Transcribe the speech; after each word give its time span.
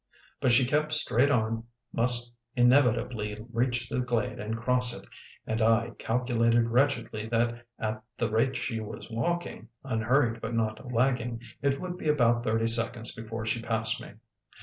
But 0.39 0.51
she 0.51 0.65
kept 0.65 0.93
straight 0.93 1.29
on, 1.29 1.65
must 1.93 2.33
inevitably 2.55 3.37
reach 3.53 3.87
the 3.87 3.99
glade 3.99 4.39
and 4.39 4.57
cross 4.57 4.99
it, 4.99 5.07
and 5.45 5.61
I 5.61 5.91
calculated 5.99 6.69
wretchedly 6.69 7.27
that 7.29 7.67
at 7.77 8.03
the 8.17 8.27
rate 8.31 8.55
she 8.55 8.79
was 8.79 9.11
walking, 9.11 9.67
unhurried 9.83 10.41
but 10.41 10.55
not 10.55 10.91
lagging, 10.91 11.39
it 11.61 11.79
would 11.79 11.97
be 11.99 12.09
about 12.09 12.43
thirty 12.43 12.65
seconds 12.65 13.13
before 13.15 13.45
she 13.45 13.61
passed 13.61 14.01
me. 14.01 14.13